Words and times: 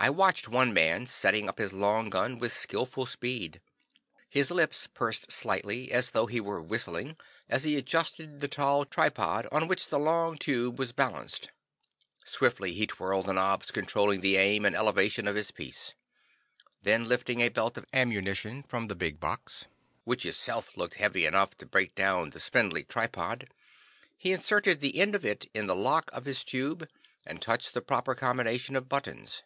I 0.00 0.10
watched 0.10 0.46
one 0.46 0.72
man 0.72 1.06
setting 1.06 1.48
up 1.48 1.58
his 1.58 1.72
long 1.72 2.08
gun 2.08 2.38
with 2.38 2.52
skillful 2.52 3.04
speed. 3.04 3.60
His 4.30 4.48
lips 4.52 4.86
pursed 4.86 5.32
slightly 5.32 5.90
as 5.90 6.10
though 6.10 6.26
he 6.26 6.40
were 6.40 6.62
whistling, 6.62 7.16
as 7.48 7.64
he 7.64 7.76
adjusted 7.76 8.38
the 8.38 8.46
tall 8.46 8.84
tripod 8.84 9.48
on 9.50 9.66
which 9.66 9.88
the 9.88 9.98
long 9.98 10.38
tube 10.38 10.78
was 10.78 10.92
balanced. 10.92 11.50
Swiftly 12.24 12.74
he 12.74 12.86
twirled 12.86 13.26
the 13.26 13.32
knobs 13.32 13.72
controlling 13.72 14.20
the 14.20 14.36
aim 14.36 14.64
and 14.64 14.76
elevation 14.76 15.26
of 15.26 15.34
his 15.34 15.50
piece. 15.50 15.94
Then, 16.80 17.08
lifting 17.08 17.40
a 17.40 17.48
belt 17.48 17.76
of 17.76 17.84
ammunition 17.92 18.62
from 18.62 18.86
the 18.86 18.94
big 18.94 19.18
box, 19.18 19.66
which 20.04 20.24
itself 20.24 20.76
looked 20.76 20.94
heavy 20.94 21.26
enough 21.26 21.56
to 21.58 21.66
break 21.66 21.96
down 21.96 22.30
the 22.30 22.38
spindly 22.38 22.84
tripod, 22.84 23.48
he 24.16 24.30
inserted 24.30 24.78
the 24.78 25.00
end 25.00 25.16
of 25.16 25.24
it 25.24 25.50
in 25.54 25.66
the 25.66 25.74
lock 25.74 26.08
of 26.12 26.24
his 26.24 26.44
tube 26.44 26.88
and 27.26 27.42
touched 27.42 27.74
the 27.74 27.82
proper 27.82 28.14
combination 28.14 28.76
of 28.76 28.88
buttons. 28.88 29.42